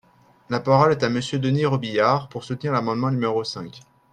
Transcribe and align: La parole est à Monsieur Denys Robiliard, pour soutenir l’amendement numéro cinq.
La 0.49 0.59
parole 0.59 0.93
est 0.93 1.03
à 1.03 1.09
Monsieur 1.11 1.37
Denys 1.37 1.67
Robiliard, 1.67 2.27
pour 2.27 2.43
soutenir 2.43 2.73
l’amendement 2.73 3.11
numéro 3.11 3.43
cinq. 3.43 3.81